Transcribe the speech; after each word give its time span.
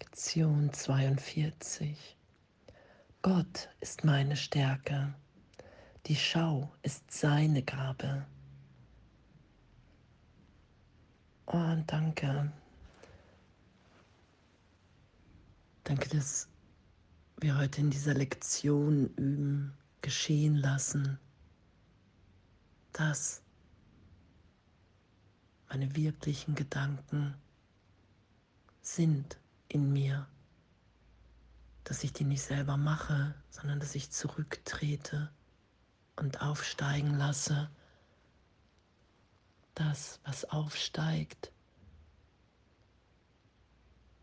Lektion 0.00 0.72
42. 0.72 2.16
Gott 3.20 3.68
ist 3.80 4.02
meine 4.02 4.34
Stärke, 4.34 5.12
die 6.06 6.16
Schau 6.16 6.72
ist 6.82 7.10
seine 7.10 7.62
Gabe. 7.62 8.24
Oh, 11.44 11.76
danke. 11.86 12.50
Danke, 15.84 16.08
dass 16.08 16.48
wir 17.38 17.58
heute 17.58 17.82
in 17.82 17.90
dieser 17.90 18.14
Lektion 18.14 19.06
üben, 19.16 19.76
geschehen 20.00 20.54
lassen, 20.54 21.18
dass 22.94 23.42
meine 25.68 25.94
wirklichen 25.94 26.54
Gedanken 26.54 27.34
sind 28.80 29.39
in 29.72 29.92
mir, 29.92 30.26
dass 31.84 32.04
ich 32.04 32.12
die 32.12 32.24
nicht 32.24 32.42
selber 32.42 32.76
mache, 32.76 33.34
sondern 33.50 33.80
dass 33.80 33.94
ich 33.94 34.10
zurücktrete 34.10 35.30
und 36.16 36.42
aufsteigen 36.42 37.14
lasse. 37.14 37.70
Das, 39.74 40.20
was 40.24 40.44
aufsteigt, 40.44 41.52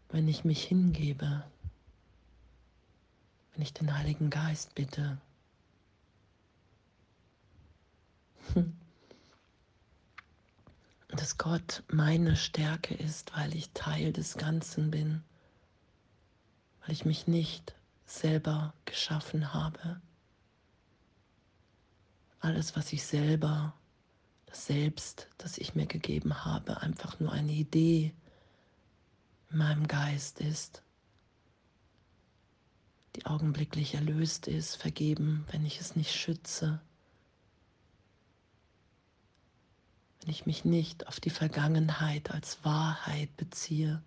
wenn 0.10 0.28
ich 0.28 0.44
mich 0.44 0.64
hingebe, 0.64 1.44
wenn 3.54 3.62
ich 3.64 3.74
den 3.74 3.98
Heiligen 3.98 4.30
Geist 4.30 4.76
bitte. 4.76 5.18
dass 11.10 11.38
Gott 11.38 11.84
meine 11.90 12.36
Stärke 12.36 12.94
ist, 12.94 13.36
weil 13.36 13.56
ich 13.56 13.72
Teil 13.74 14.14
des 14.14 14.36
Ganzen 14.36 14.92
bin, 14.92 15.24
weil 16.88 16.94
ich 16.94 17.04
mich 17.04 17.28
nicht 17.28 17.76
selber 18.06 18.74
geschaffen 18.86 19.54
habe. 19.54 20.02
Alles, 22.40 22.78
was 22.78 22.94
ich 22.94 23.04
selber, 23.04 23.74
das 24.46 24.66
Selbst, 24.66 25.28
das 25.38 25.58
ich 25.58 25.76
mir 25.76 25.86
gegeben 25.86 26.46
habe, 26.46 26.82
einfach 26.82 27.20
nur 27.20 27.34
eine 27.34 27.52
Idee 27.52 28.14
in 29.52 29.58
meinem 29.58 29.88
Geist 29.88 30.40
ist, 30.40 30.82
die 33.18 33.26
augenblicklich 33.26 33.96
erlöst 33.96 34.48
ist, 34.48 34.76
vergeben, 34.76 35.46
wenn 35.52 35.66
ich 35.66 35.82
es 35.82 35.96
nicht 35.96 36.16
schütze 36.16 36.80
wenn 40.28 40.34
ich 40.34 40.46
mich 40.46 40.66
nicht 40.66 41.08
auf 41.08 41.22
die 41.22 41.30
Vergangenheit 41.30 42.32
als 42.32 42.66
Wahrheit 42.66 43.38
beziehe, 43.38 44.04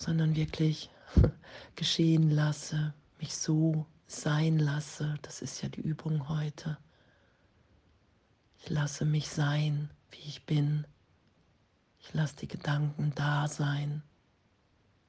sondern 0.00 0.34
wirklich 0.34 0.90
geschehen 1.76 2.30
lasse, 2.30 2.94
mich 3.18 3.36
so 3.36 3.86
sein 4.06 4.58
lasse. 4.58 5.18
Das 5.22 5.42
ist 5.42 5.62
ja 5.62 5.68
die 5.68 5.82
Übung 5.82 6.28
heute. 6.30 6.78
Ich 8.58 8.70
lasse 8.70 9.04
mich 9.04 9.28
sein, 9.28 9.90
wie 10.10 10.26
ich 10.26 10.46
bin. 10.46 10.86
Ich 12.00 12.14
lasse 12.14 12.36
die 12.36 12.48
Gedanken 12.48 13.12
da 13.14 13.46
sein, 13.46 14.02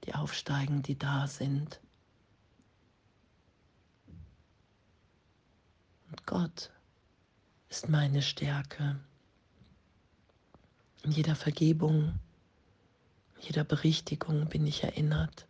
die 0.04 0.14
aufsteigen, 0.14 0.84
die 0.84 0.98
da 0.98 1.26
sind. 1.26 1.80
Und 6.10 6.26
Gott 6.26 6.70
ist 7.70 7.88
meine 7.88 8.22
Stärke. 8.22 9.00
In 11.04 11.12
jeder 11.12 11.36
Vergebung, 11.36 12.20
jeder 13.42 13.64
Berichtigung 13.64 14.48
bin 14.48 14.66
ich 14.68 14.84
erinnert, 14.84 15.48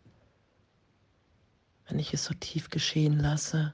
wenn 1.87 1.99
ich 1.99 2.13
es 2.13 2.25
so 2.25 2.33
tief 2.33 2.69
geschehen 2.69 3.19
lasse, 3.19 3.73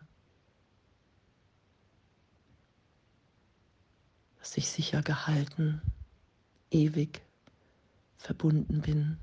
dass 4.40 4.58
ich 4.58 4.69
sicher 4.69 5.02
gehalten, 5.02 5.81
ewig 6.72 7.22
verbunden 8.18 8.81
bin. 8.81 9.18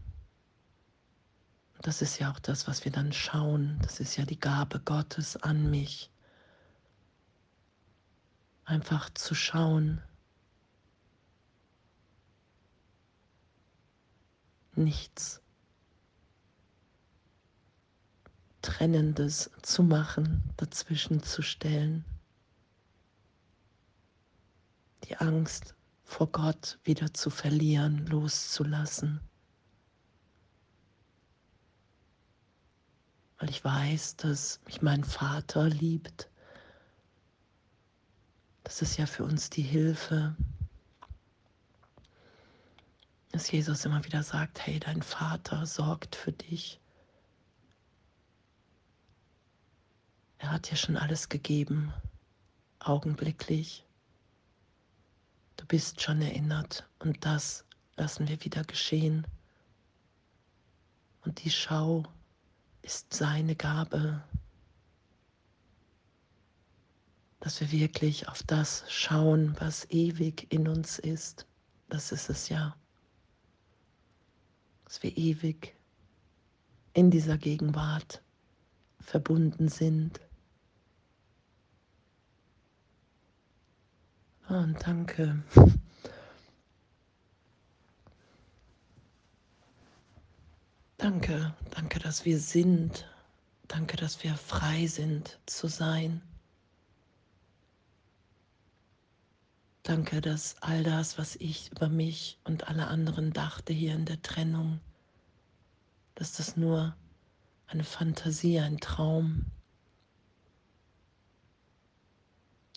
Und 1.75 1.87
das 1.87 2.03
ist 2.03 2.19
ja 2.19 2.31
auch 2.31 2.39
das, 2.39 2.69
was 2.69 2.85
wir 2.85 2.93
dann 2.93 3.13
schauen. 3.13 3.79
Das 3.83 4.01
ist 4.01 4.17
ja 4.17 4.25
die 4.25 4.39
Gabe 4.39 4.81
Gottes 4.81 5.37
an 5.37 5.71
mich 5.71 6.11
einfach 8.65 9.11
zu 9.11 9.35
schauen, 9.35 10.01
nichts 14.77 15.41
Trennendes 18.63 19.51
zu 19.63 19.83
machen, 19.83 20.43
dazwischen 20.57 21.23
zu 21.23 21.43
stellen, 21.43 22.05
die 25.05 25.17
Angst 25.19 25.75
vor 26.05 26.29
Gott 26.29 26.79
wieder 26.83 27.13
zu 27.13 27.29
verlieren, 27.29 28.07
loszulassen. 28.07 29.21
Weil 33.39 33.51
ich 33.51 33.63
weiß, 33.63 34.17
dass 34.17 34.61
mich 34.65 34.81
mein 34.81 35.05
Vater 35.05 35.69
liebt. 35.69 36.31
Das 38.63 38.81
ist 38.81 38.97
ja 38.97 39.05
für 39.05 39.25
uns 39.25 39.51
die 39.51 39.63
Hilfe, 39.63 40.37
dass 43.35 43.51
Jesus 43.51 43.85
immer 43.85 44.05
wieder 44.05 44.23
sagt, 44.23 44.65
hey, 44.65 44.79
dein 44.79 45.03
Vater 45.03 45.67
sorgt 45.67 46.15
für 46.15 46.31
dich. 46.31 46.81
Er 50.39 50.53
hat 50.53 50.71
dir 50.71 50.77
schon 50.77 50.97
alles 50.97 51.29
gegeben, 51.29 51.93
augenblicklich. 52.79 53.85
Du 55.57 55.67
bist 55.67 56.01
schon 56.01 56.23
erinnert 56.23 56.89
und 57.01 57.25
das 57.25 57.65
lassen 57.97 58.29
wir 58.29 58.45
wieder 58.45 58.63
geschehen. 58.63 59.27
Und 61.23 61.43
die 61.43 61.51
Schau 61.51 62.05
ist 62.83 63.13
seine 63.13 63.57
Gabe 63.57 64.23
dass 67.41 67.61
wir 67.61 67.71
wirklich 67.73 68.27
auf 68.29 68.43
das 68.45 68.85
schauen, 68.89 69.55
was 69.59 69.91
ewig 69.91 70.51
in 70.51 70.67
uns 70.67 70.99
ist. 70.99 71.47
Das 71.91 72.11
ist 72.11 72.31
es 72.31 72.49
ja. 72.49 72.75
Dass 74.95 75.03
wir 75.03 75.19
ewig 75.19 75.75
in 76.93 77.11
dieser 77.11 77.37
Gegenwart 77.37 78.23
verbunden 79.01 79.67
sind. 79.67 80.21
Und 84.49 84.77
danke. 84.87 85.43
Danke, 90.97 91.57
danke, 91.71 91.99
dass 91.99 92.25
wir 92.25 92.39
sind. 92.39 93.09
Danke, 93.67 93.97
dass 93.97 94.23
wir 94.23 94.37
frei 94.37 94.87
sind 94.87 95.41
zu 95.47 95.67
sein. 95.67 96.23
Danke, 99.85 100.23
dass 100.23 100.57
all 100.63 100.83
das, 100.83 101.19
was 101.19 101.37
ich 101.37 101.71
über 101.71 101.91
mich 101.91 102.39
und 102.45 102.69
alle 102.69 102.87
anderen 102.87 103.35
dachte 103.35 103.75
hier 103.75 103.95
in 103.95 104.07
der 104.07 104.23
Trennung, 104.23 104.81
dass 106.15 106.33
das 106.33 106.57
nur 106.57 106.97
eine 107.67 107.85
Fantasie, 107.85 108.61
ein 108.61 108.81
Traum, 108.81 109.45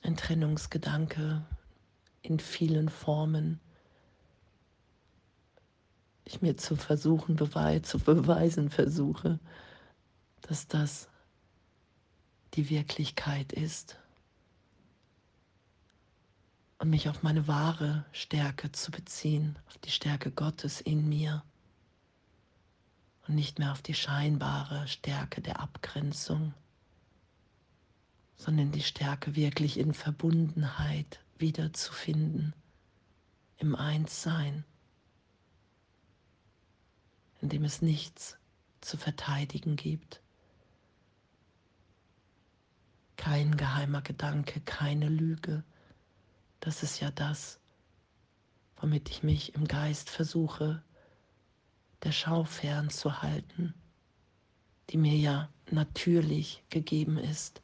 ein 0.04 0.18
Trennungsgedanke 0.18 1.46
in 2.24 2.42
vielen 2.42 2.90
Formen, 2.90 3.62
ich 6.26 6.42
mir 6.42 6.58
zu 6.58 6.76
versuchen, 6.76 7.38
zu 7.38 8.00
beweisen 8.00 8.70
versuche, 8.70 9.40
dass 10.42 10.68
das 10.68 11.08
die 12.56 12.70
Wirklichkeit 12.70 13.54
ist 13.54 13.98
und 16.80 16.90
mich 16.90 17.10
auf 17.10 17.24
meine 17.24 17.48
wahre 17.48 18.06
Stärke 18.12 18.72
zu 18.72 18.92
beziehen, 18.92 19.58
auf 19.68 19.78
die 19.80 19.92
Stärke 19.92 20.32
Gottes 20.32 20.82
in 20.82 21.10
mir 21.10 21.44
und 23.28 23.36
nicht 23.36 23.60
mehr 23.60 23.72
auf 23.72 23.82
die 23.82 23.96
scheinbare 23.96 24.88
Stärke 24.88 25.42
der 25.42 25.60
Abgrenzung, 25.60 26.54
sondern 28.36 28.72
die 28.72 28.84
Stärke 28.84 29.36
wirklich 29.36 29.78
in 29.80 29.94
Verbundenheit 29.94 31.20
wiederzufinden, 31.38 32.54
im 33.58 33.76
Einssein, 33.76 34.64
in 37.42 37.50
dem 37.50 37.64
es 37.64 37.82
nichts 37.82 38.38
zu 38.82 38.98
verteidigen 38.98 39.76
gibt. 39.76 40.22
Kein 43.16 43.58
geheimer 43.58 44.02
Gedanke, 44.02 44.62
keine 44.62 45.10
Lüge, 45.10 45.64
das 46.60 46.84
ist 46.84 47.00
ja 47.00 47.12
das, 47.12 47.60
womit 48.78 49.10
ich 49.10 49.24
mich 49.24 49.56
im 49.56 49.68
Geist 49.68 50.10
versuche 50.10 50.82
der 52.04 52.12
Schau 52.12 52.44
fernzuhalten, 52.44 53.74
die 54.90 54.98
mir 54.98 55.16
ja 55.16 55.50
natürlich 55.72 56.64
gegeben 56.70 57.18
ist. 57.18 57.62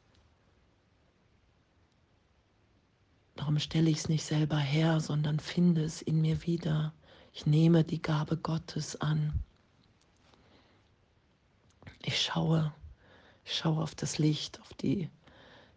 Darum 3.36 3.58
stelle 3.58 3.90
ich 3.90 3.98
es 3.98 4.08
nicht 4.08 4.24
selber 4.24 4.58
her, 4.58 5.00
sondern 5.00 5.40
finde 5.40 5.82
es 5.84 6.02
in 6.02 6.20
mir 6.20 6.42
wieder. 6.42 6.92
Ich 7.32 7.46
nehme 7.46 7.82
die 7.84 8.00
Gabe 8.00 8.36
Gottes 8.36 9.00
an. 9.00 9.42
Ich 12.02 12.20
schaue, 12.20 12.72
ich 13.44 13.56
schaue 13.56 13.82
auf 13.82 13.94
das 13.94 14.18
Licht, 14.18 14.60
auf 14.60 14.72
die 14.74 15.10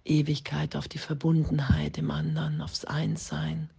Ewigkeit, 0.08 0.76
auf 0.76 0.88
die 0.88 0.98
Verbundenheit 0.98 1.98
im 1.98 2.12
anderen, 2.12 2.62
aufs 2.62 2.86
Einssein, 2.86 3.70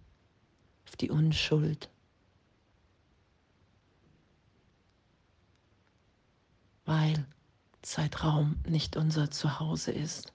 auf 0.87 0.95
die 0.95 1.09
Unschuld. 1.09 1.89
Weil 6.85 7.25
Zeitraum 7.81 8.57
nicht 8.67 8.97
unser 8.97 9.31
Zuhause 9.31 9.91
ist. 9.91 10.33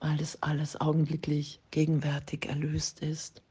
Weil 0.00 0.16
das 0.18 0.42
alles 0.42 0.80
augenblicklich 0.80 1.60
gegenwärtig 1.70 2.46
erlöst 2.46 3.00
ist. 3.00 3.42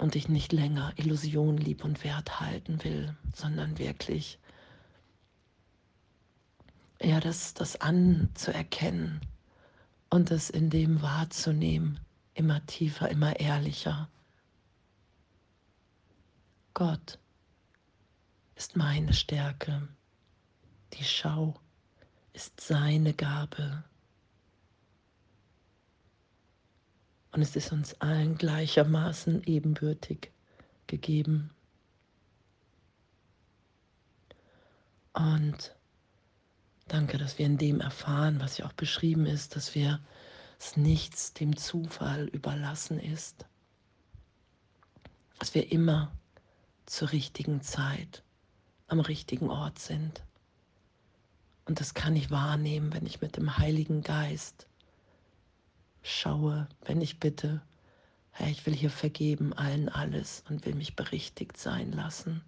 Und 0.00 0.16
ich 0.16 0.28
nicht 0.28 0.52
länger 0.52 0.92
Illusion 0.96 1.58
lieb 1.58 1.84
und 1.84 2.02
wert 2.04 2.40
halten 2.40 2.82
will, 2.84 3.14
sondern 3.34 3.78
wirklich 3.78 4.38
ja, 7.02 7.20
das, 7.20 7.54
das 7.54 7.80
anzuerkennen 7.80 9.20
und 10.08 10.30
es 10.30 10.50
in 10.50 10.70
dem 10.70 11.02
wahrzunehmen, 11.02 12.00
immer 12.34 12.64
tiefer, 12.66 13.10
immer 13.10 13.40
ehrlicher. 13.40 14.08
Gott 16.74 17.18
ist 18.54 18.76
meine 18.76 19.12
Stärke, 19.12 19.88
die 20.94 21.04
Schau 21.04 21.54
ist 22.32 22.60
seine 22.60 23.12
Gabe. 23.12 23.84
Und 27.32 27.42
es 27.42 27.54
ist 27.54 27.72
uns 27.72 28.00
allen 28.00 28.36
gleichermaßen 28.36 29.42
ebenbürtig 29.44 30.32
gegeben. 30.86 31.50
Und 35.12 35.74
danke, 36.88 37.18
dass 37.18 37.38
wir 37.38 37.46
in 37.46 37.58
dem 37.58 37.80
erfahren, 37.80 38.40
was 38.40 38.58
ja 38.58 38.66
auch 38.66 38.72
beschrieben 38.72 39.26
ist, 39.26 39.54
dass 39.54 39.74
wir 39.74 40.00
es 40.58 40.76
nichts 40.76 41.32
dem 41.32 41.56
Zufall 41.56 42.26
überlassen 42.26 42.98
ist. 42.98 43.46
Dass 45.38 45.54
wir 45.54 45.70
immer 45.72 46.12
zur 46.86 47.12
richtigen 47.12 47.62
Zeit 47.62 48.22
am 48.88 49.00
richtigen 49.00 49.50
Ort 49.50 49.78
sind. 49.78 50.24
Und 51.64 51.78
das 51.80 51.94
kann 51.94 52.16
ich 52.16 52.30
wahrnehmen, 52.30 52.92
wenn 52.92 53.06
ich 53.06 53.20
mit 53.20 53.36
dem 53.36 53.56
Heiligen 53.56 54.02
Geist 54.02 54.66
schaue, 56.02 56.68
wenn 56.82 57.00
ich 57.00 57.20
bitte, 57.20 57.62
Herr, 58.30 58.48
ich 58.48 58.64
will 58.66 58.74
hier 58.74 58.90
vergeben 58.90 59.52
allen 59.52 59.88
alles 59.88 60.44
und 60.48 60.64
will 60.64 60.74
mich 60.74 60.96
berichtigt 60.96 61.56
sein 61.56 61.92
lassen, 61.92 62.42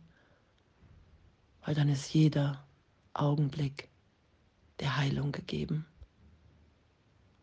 weil 1.64 1.74
dann 1.74 1.88
ist 1.88 2.12
jeder 2.12 2.64
Augenblick 3.14 3.88
der 4.80 4.96
Heilung 4.96 5.32
gegeben. 5.32 5.86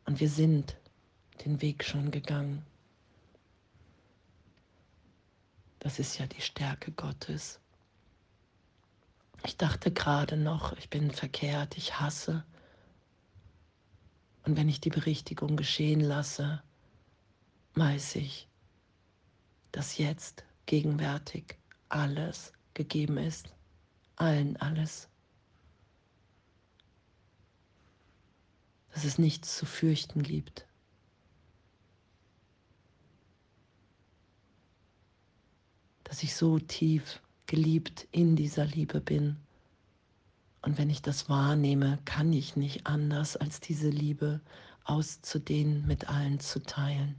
Und 0.05 0.19
wir 0.19 0.29
sind 0.29 0.75
den 1.45 1.61
Weg 1.61 1.83
schon 1.83 2.11
gegangen. 2.11 2.65
Das 5.79 5.99
ist 5.99 6.17
ja 6.17 6.27
die 6.27 6.41
Stärke 6.41 6.91
Gottes. 6.91 7.59
Ich 9.45 9.55
dachte 9.55 9.91
gerade 9.91 10.35
noch, 10.35 10.73
ich 10.73 10.89
bin 10.89 11.11
verkehrt, 11.11 11.77
ich 11.77 11.99
hasse. 11.99 12.43
Und 14.43 14.57
wenn 14.57 14.69
ich 14.69 14.81
die 14.81 14.89
Berichtigung 14.89 15.57
geschehen 15.57 16.01
lasse, 16.01 16.61
weiß 17.75 18.15
ich, 18.15 18.47
dass 19.71 19.97
jetzt 19.97 20.43
gegenwärtig 20.65 21.57
alles 21.89 22.53
gegeben 22.73 23.17
ist, 23.17 23.53
allen 24.15 24.57
alles. 24.57 25.07
Dass 28.93 29.03
es 29.03 29.17
nichts 29.17 29.57
zu 29.57 29.65
fürchten 29.65 30.23
gibt. 30.23 30.65
Dass 36.03 36.23
ich 36.23 36.35
so 36.35 36.59
tief 36.59 37.21
geliebt 37.45 38.07
in 38.11 38.35
dieser 38.35 38.65
Liebe 38.65 38.99
bin 38.99 39.37
und 40.61 40.77
wenn 40.77 40.89
ich 40.89 41.01
das 41.01 41.29
wahrnehme, 41.29 41.99
kann 42.05 42.33
ich 42.33 42.55
nicht 42.55 42.85
anders, 42.85 43.37
als 43.37 43.59
diese 43.59 43.89
Liebe 43.89 44.41
auszudehnen, 44.83 45.87
mit 45.87 46.09
allen 46.09 46.39
zu 46.39 46.61
teilen. 46.61 47.15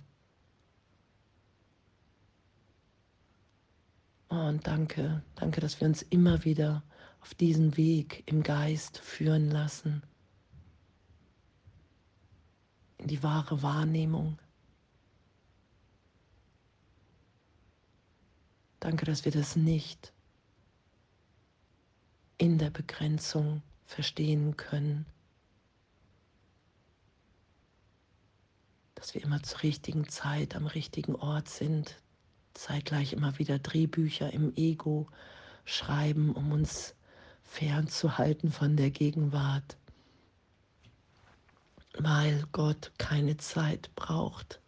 Und 4.28 4.66
danke, 4.66 5.22
danke, 5.34 5.60
dass 5.60 5.80
wir 5.80 5.88
uns 5.88 6.02
immer 6.02 6.44
wieder 6.44 6.84
auf 7.20 7.34
diesen 7.34 7.76
Weg 7.76 8.22
im 8.26 8.42
Geist 8.42 8.98
führen 8.98 9.50
lassen, 9.50 10.02
in 12.98 13.08
die 13.08 13.22
wahre 13.22 13.62
Wahrnehmung. 13.62 14.38
Danke, 18.78 19.04
dass 19.04 19.24
wir 19.24 19.32
das 19.32 19.56
nicht 19.56 20.12
in 22.40 22.56
der 22.56 22.70
Begrenzung 22.70 23.60
verstehen 23.84 24.56
können, 24.56 25.04
dass 28.94 29.14
wir 29.14 29.22
immer 29.22 29.42
zur 29.42 29.62
richtigen 29.62 30.08
Zeit 30.08 30.56
am 30.56 30.66
richtigen 30.66 31.16
Ort 31.16 31.50
sind, 31.50 32.00
zeitgleich 32.54 33.12
immer 33.12 33.38
wieder 33.38 33.58
Drehbücher 33.58 34.32
im 34.32 34.56
Ego 34.56 35.06
schreiben, 35.66 36.32
um 36.32 36.50
uns 36.50 36.94
fernzuhalten 37.42 38.50
von 38.50 38.74
der 38.74 38.90
Gegenwart, 38.90 39.76
weil 41.98 42.46
Gott 42.52 42.90
keine 42.96 43.36
Zeit 43.36 43.94
braucht, 43.96 44.62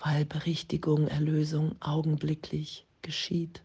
weil 0.00 0.24
Berichtigung, 0.24 1.06
Erlösung 1.06 1.80
augenblicklich 1.80 2.84
geschieht. 3.00 3.62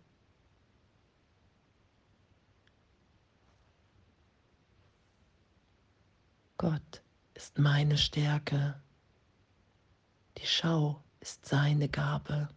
Gott 6.57 7.01
ist 7.33 7.57
meine 7.57 7.97
Stärke. 7.97 8.81
Die 10.37 10.47
Schau 10.47 11.03
ist 11.19 11.45
seine 11.45 11.89
Gabe. 11.89 12.47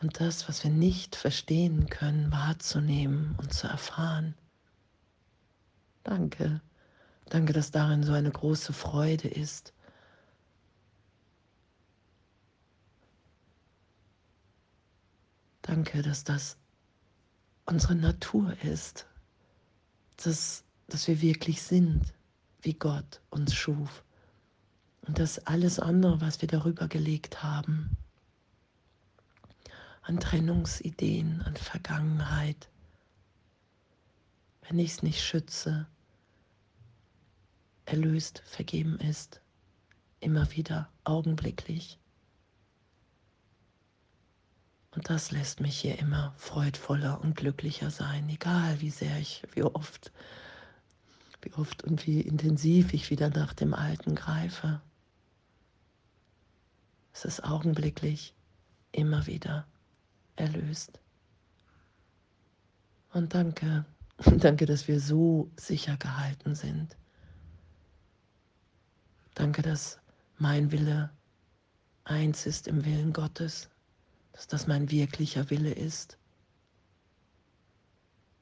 Und 0.00 0.20
das, 0.20 0.48
was 0.48 0.64
wir 0.64 0.70
nicht 0.70 1.16
verstehen 1.16 1.88
können, 1.90 2.32
wahrzunehmen 2.32 3.34
und 3.38 3.52
zu 3.52 3.66
erfahren. 3.66 4.34
Danke. 6.04 6.62
Danke, 7.26 7.52
dass 7.52 7.70
darin 7.70 8.02
so 8.02 8.12
eine 8.12 8.30
große 8.30 8.72
Freude 8.72 9.28
ist. 9.28 9.74
Danke, 15.60 16.00
dass 16.00 16.24
das 16.24 16.56
unsere 17.66 17.94
Natur 17.96 18.56
ist 18.62 19.06
dass, 20.24 20.64
dass 20.88 21.06
wir 21.08 21.20
wirklich 21.20 21.62
sind, 21.62 22.12
wie 22.62 22.74
Gott 22.74 23.20
uns 23.30 23.54
schuf. 23.54 24.04
Und 25.02 25.18
dass 25.18 25.38
alles 25.46 25.78
andere, 25.78 26.20
was 26.20 26.40
wir 26.40 26.48
darüber 26.48 26.88
gelegt 26.88 27.42
haben, 27.42 27.96
an 30.02 30.18
Trennungsideen, 30.20 31.42
an 31.42 31.56
Vergangenheit, 31.56 32.68
wenn 34.62 34.78
ich 34.78 34.92
es 34.92 35.02
nicht 35.02 35.22
schütze, 35.22 35.86
erlöst, 37.86 38.42
vergeben 38.44 38.98
ist, 38.98 39.40
immer 40.20 40.50
wieder 40.52 40.90
augenblicklich. 41.04 41.98
Und 44.98 45.08
das 45.10 45.30
lässt 45.30 45.60
mich 45.60 45.78
hier 45.78 45.96
immer 46.00 46.34
freudvoller 46.38 47.20
und 47.20 47.36
glücklicher 47.36 47.88
sein, 47.88 48.28
egal 48.28 48.80
wie 48.80 48.90
sehr 48.90 49.16
ich, 49.20 49.44
wie 49.54 49.62
oft, 49.62 50.10
wie 51.40 51.52
oft 51.52 51.84
und 51.84 52.04
wie 52.04 52.20
intensiv 52.20 52.92
ich 52.92 53.08
wieder 53.08 53.30
nach 53.30 53.54
dem 53.54 53.74
Alten 53.74 54.16
greife. 54.16 54.80
Es 57.12 57.24
ist 57.24 57.44
augenblicklich 57.44 58.34
immer 58.90 59.28
wieder 59.28 59.68
erlöst. 60.34 60.98
Und 63.12 63.34
danke, 63.34 63.84
Danke, 64.38 64.66
dass 64.66 64.88
wir 64.88 64.98
so 64.98 65.48
sicher 65.56 65.96
gehalten 65.96 66.56
sind. 66.56 66.96
Danke, 69.36 69.62
dass 69.62 70.00
mein 70.38 70.72
Wille 70.72 71.10
eins 72.02 72.46
ist 72.46 72.66
im 72.66 72.84
Willen 72.84 73.12
Gottes, 73.12 73.70
dass 74.38 74.46
das 74.46 74.68
mein 74.68 74.88
wirklicher 74.92 75.50
Wille 75.50 75.72
ist, 75.72 76.16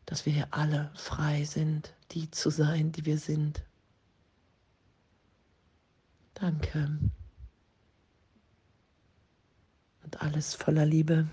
dass 0.04 0.26
wir 0.26 0.32
hier 0.34 0.48
alle 0.50 0.90
frei 0.94 1.44
sind, 1.44 1.94
die 2.10 2.30
zu 2.30 2.50
sein, 2.50 2.92
die 2.92 3.06
wir 3.06 3.16
sind. 3.16 3.64
Danke. 6.34 6.98
Und 10.04 10.20
alles 10.20 10.52
voller 10.52 10.84
Liebe. 10.84 11.26